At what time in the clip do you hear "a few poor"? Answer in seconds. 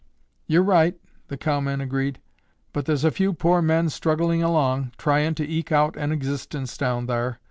3.03-3.61